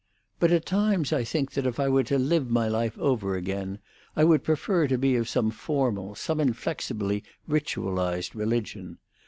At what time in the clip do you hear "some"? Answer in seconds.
5.29-5.51, 6.15-6.39